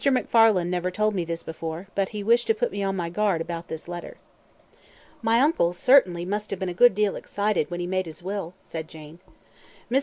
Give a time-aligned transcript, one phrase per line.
[0.03, 3.39] McFarlane never told me this before, but he wished to put me on my guard
[3.39, 4.17] about this letter."
[5.21, 8.55] "My uncle, certainly, must have been a good deal excited when he made his will,"
[8.63, 9.19] said Jane.
[9.91, 9.99] "Mr.